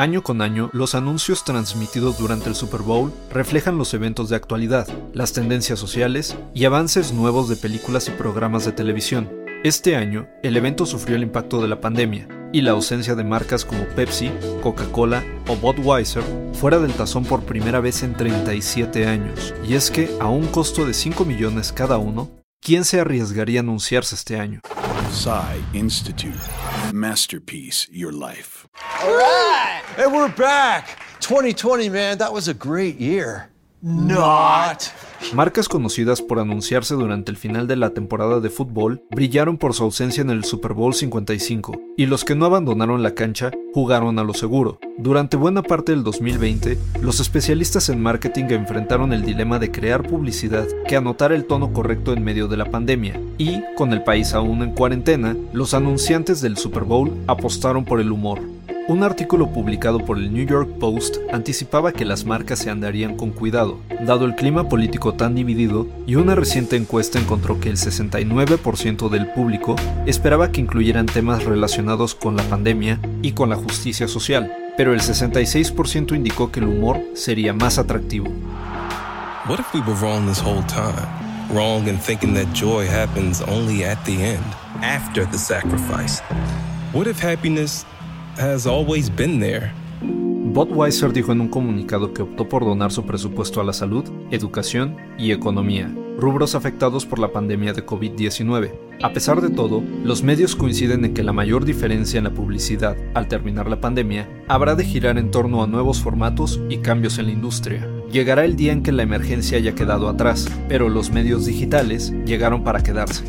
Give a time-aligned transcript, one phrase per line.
[0.00, 4.88] Año con año, los anuncios transmitidos durante el Super Bowl reflejan los eventos de actualidad,
[5.12, 9.30] las tendencias sociales y avances nuevos de películas y programas de televisión.
[9.62, 13.66] Este año, el evento sufrió el impacto de la pandemia y la ausencia de marcas
[13.66, 14.30] como Pepsi,
[14.62, 16.24] Coca-Cola o Budweiser
[16.54, 19.52] fuera del tazón por primera vez en 37 años.
[19.68, 22.30] Y es que, a un costo de 5 millones cada uno,
[22.62, 24.62] ¿quién se arriesgaría a anunciarse este año?
[25.74, 26.38] Institute.
[26.92, 28.68] Masterpiece Your Life.
[29.02, 29.82] All right.
[29.98, 31.00] And we're back.
[31.18, 33.50] 2020, man, that was a great year.
[33.82, 34.92] Not.
[35.34, 39.84] Marcas conocidas por anunciarse durante el final de la temporada de fútbol brillaron por su
[39.84, 44.24] ausencia en el Super Bowl 55, y los que no abandonaron la cancha jugaron a
[44.24, 44.80] lo seguro.
[44.98, 50.66] Durante buena parte del 2020, los especialistas en marketing enfrentaron el dilema de crear publicidad
[50.88, 54.62] que anotara el tono correcto en medio de la pandemia, y, con el país aún
[54.62, 58.40] en cuarentena, los anunciantes del Super Bowl apostaron por el humor.
[58.88, 63.30] Un artículo publicado por el New York Post anticipaba que las marcas se andarían con
[63.30, 69.08] cuidado, dado el clima político tan dividido, y una reciente encuesta encontró que el 69%
[69.08, 74.52] del público esperaba que incluyeran temas relacionados con la pandemia y con la justicia social,
[74.76, 78.28] pero el 66% indicó que el humor sería más atractivo.
[79.48, 81.06] What if we were wrong this whole time?
[81.52, 84.44] Wrong in thinking that joy happens only at the end,
[84.82, 86.22] after the sacrifice.
[86.92, 87.84] What if happiness
[90.02, 94.96] Budweiser dijo en un comunicado que optó por donar su presupuesto a la salud, educación
[95.18, 98.72] y economía, rubros afectados por la pandemia de COVID-19.
[99.02, 102.96] A pesar de todo, los medios coinciden en que la mayor diferencia en la publicidad
[103.12, 107.26] al terminar la pandemia habrá de girar en torno a nuevos formatos y cambios en
[107.26, 107.86] la industria.
[108.10, 112.64] Llegará el día en que la emergencia haya quedado atrás, pero los medios digitales llegaron
[112.64, 113.22] para quedarse.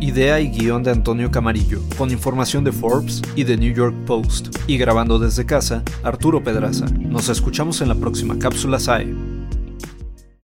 [0.00, 4.56] Idea y guion de Antonio Camarillo, con información de Forbes y de New York Post.
[4.68, 6.86] Y grabando desde casa, Arturo Pedraza.
[6.86, 9.37] Nos escuchamos en la próxima cápsula SAE.